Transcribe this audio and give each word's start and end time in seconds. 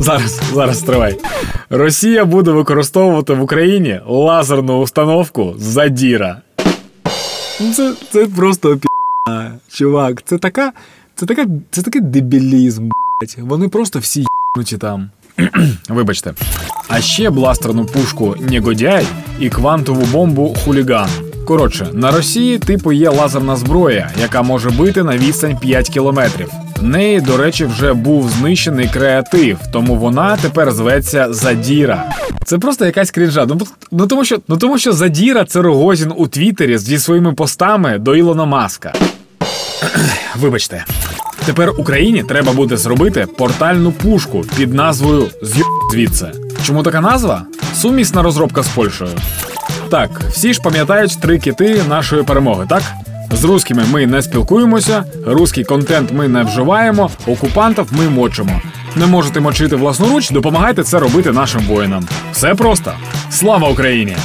Зараз, 0.00 0.40
зараз 0.54 0.82
тривай. 0.82 1.18
Росія 1.70 2.24
буде 2.24 2.50
використовувати 2.50 3.34
в 3.34 3.42
Україні 3.42 4.00
лазерну 4.06 4.78
установку 4.78 5.54
Задіра. 5.58 6.40
Це, 7.76 7.94
це 8.10 8.26
просто 8.26 8.76
пі. 8.76 8.88
Чувак, 9.72 10.22
це 10.24 10.38
така. 10.38 10.72
Це 11.14 11.26
така. 11.26 11.46
Це 11.70 11.82
такий 11.82 12.00
дебілізм, 12.00 12.82
блять. 12.82 13.38
Вони 13.40 13.68
просто 13.68 13.98
всі 13.98 14.26
єбнуті 14.56 14.78
там. 14.78 15.10
Вибачте. 15.88 16.34
А 16.88 17.00
ще 17.00 17.30
бластерну 17.30 17.84
пушку 17.84 18.34
Негодяй 18.50 19.06
і 19.40 19.48
квантову 19.50 20.06
бомбу 20.12 20.56
Хуліган. 20.64 21.08
Коротше, 21.46 21.88
на 21.92 22.10
Росії 22.10 22.58
типу 22.58 22.92
є 22.92 23.08
лазерна 23.10 23.56
зброя, 23.56 24.10
яка 24.20 24.42
може 24.42 24.70
бити 24.70 25.02
на 25.02 25.16
відстань 25.16 25.58
5 25.58 25.88
кілометрів. 25.88 26.50
В 26.80 26.84
неї, 26.84 27.20
до 27.20 27.36
речі, 27.36 27.64
вже 27.64 27.92
був 27.92 28.30
знищений 28.30 28.88
креатив, 28.88 29.58
тому 29.72 29.94
вона 29.94 30.36
тепер 30.36 30.72
зветься 30.72 31.32
Задіра. 31.32 32.10
Це 32.44 32.58
просто 32.58 32.86
якась 32.86 33.10
крінжа. 33.10 33.46
Ну, 33.46 33.58
ну 33.90 34.06
тому 34.06 34.24
що 34.24 34.38
ну 34.48 34.56
тому 34.56 34.78
що 34.78 34.92
Задіра 34.92 35.44
це 35.44 35.62
Рогозін 35.62 36.12
у 36.16 36.26
Твіттері 36.26 36.78
зі 36.78 36.98
своїми 36.98 37.32
постами 37.32 37.98
до 37.98 38.16
Ілона 38.16 38.44
Маска. 38.44 38.92
Вибачте. 40.36 40.84
Тепер 41.46 41.72
Україні 41.78 42.22
треба 42.22 42.52
буде 42.52 42.76
зробити 42.76 43.26
портальну 43.38 43.92
пушку 43.92 44.44
під 44.56 44.74
назвою 44.74 45.26
«З'їб 45.42 45.66
звідси. 45.92 46.26
Чому 46.64 46.82
така 46.82 47.00
назва? 47.00 47.42
Сумісна 47.74 48.22
розробка 48.22 48.62
з 48.62 48.68
Польщею. 48.68 49.10
Так, 49.90 50.10
всі 50.30 50.54
ж 50.54 50.60
пам'ятають 50.60 51.20
три 51.20 51.38
кити 51.38 51.82
нашої 51.88 52.22
перемоги, 52.22 52.66
так? 52.68 52.82
З 53.30 53.44
русскими 53.44 53.84
ми 53.92 54.06
не 54.06 54.22
спілкуємося, 54.22 55.04
руський 55.26 55.64
контент 55.64 56.12
ми 56.12 56.28
не 56.28 56.42
вживаємо, 56.42 57.10
окупантів 57.26 57.86
ми 57.92 58.08
мочимо. 58.08 58.60
Не 58.96 59.06
можете 59.06 59.40
мочити 59.40 59.76
власноруч, 59.76 60.30
допомагайте 60.30 60.82
це 60.82 60.98
робити 60.98 61.32
нашим 61.32 61.62
воїнам. 61.62 62.08
Все 62.32 62.54
просто. 62.54 62.92
Слава 63.30 63.68
Україні! 63.68 64.16